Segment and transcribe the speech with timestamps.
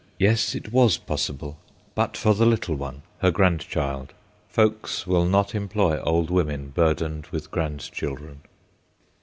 [0.17, 1.59] Yes, it was possible,
[1.93, 4.13] but for the little one, her grandchild.
[4.49, 8.41] Folks will not employ old women burdened with grandchildren.